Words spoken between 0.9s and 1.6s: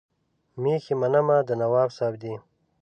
منمه د